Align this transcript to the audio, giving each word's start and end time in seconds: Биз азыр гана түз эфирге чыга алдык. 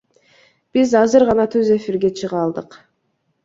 Биз 0.77 0.95
азыр 1.03 1.25
гана 1.31 1.47
түз 1.57 1.71
эфирге 1.77 2.13
чыга 2.23 2.43
алдык. 2.49 2.83